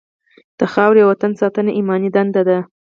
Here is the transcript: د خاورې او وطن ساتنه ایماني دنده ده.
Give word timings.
د 0.59 0.61
خاورې 0.73 1.01
او 1.03 1.09
وطن 1.11 1.31
ساتنه 1.41 1.71
ایماني 1.77 2.09
دنده 2.15 2.41
ده. 2.49 2.57